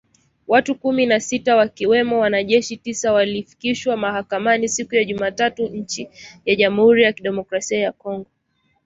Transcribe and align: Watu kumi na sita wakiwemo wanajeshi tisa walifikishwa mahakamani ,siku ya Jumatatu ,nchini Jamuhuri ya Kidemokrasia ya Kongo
Watu 0.47 0.75
kumi 0.75 1.05
na 1.05 1.19
sita 1.19 1.55
wakiwemo 1.55 2.19
wanajeshi 2.19 2.77
tisa 2.77 3.13
walifikishwa 3.13 3.97
mahakamani 3.97 4.69
,siku 4.69 4.95
ya 4.95 5.03
Jumatatu 5.03 5.67
,nchini 5.67 6.09
Jamuhuri 6.57 7.03
ya 7.03 7.13
Kidemokrasia 7.13 7.79
ya 7.79 7.91
Kongo 7.91 8.25